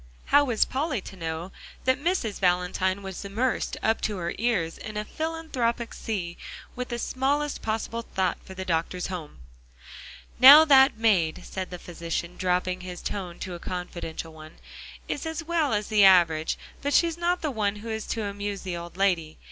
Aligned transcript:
How 0.25 0.43
was 0.43 0.65
Polly 0.65 0.99
to 1.01 1.15
know 1.15 1.51
that 1.85 2.03
Mrs. 2.03 2.39
Valentine 2.39 3.03
was 3.03 3.23
immersed 3.23 3.77
up 3.83 4.01
to 4.01 4.17
her 4.17 4.33
ears 4.39 4.79
in 4.79 4.97
a 4.97 5.05
philanthropic 5.05 5.93
sea 5.93 6.37
with 6.75 6.89
the 6.89 6.97
smallest 6.97 7.61
possible 7.61 8.01
thought 8.01 8.39
for 8.43 8.55
the 8.55 8.65
doctor's 8.65 9.05
home? 9.13 9.37
"Now 10.39 10.65
that 10.65 10.97
maid," 10.97 11.43
said 11.45 11.69
the 11.69 11.77
physician, 11.77 12.35
dropping 12.35 12.81
his 12.81 12.99
tone 13.03 13.37
to 13.41 13.53
a 13.53 13.59
confidential 13.59 14.33
one, 14.33 14.55
"is 15.07 15.27
as 15.27 15.43
well 15.43 15.71
as 15.71 15.89
the 15.89 16.03
average, 16.03 16.57
but 16.81 16.95
she's 16.95 17.15
not 17.15 17.43
the 17.43 17.51
one 17.51 17.75
who 17.75 17.89
is 17.91 18.07
to 18.07 18.23
amuse 18.25 18.63
the 18.63 18.75
old 18.75 18.97
lady. 18.97 19.37